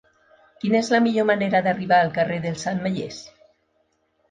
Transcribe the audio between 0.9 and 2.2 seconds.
la millor manera d'arribar al